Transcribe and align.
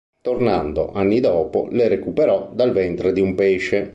Tornando, 0.19 0.93
anni 0.93 1.19
dopo, 1.19 1.67
le 1.69 1.87
recuperò 1.87 2.49
dal 2.55 2.71
ventre 2.71 3.13
di 3.13 3.21
un 3.21 3.35
pesce. 3.35 3.89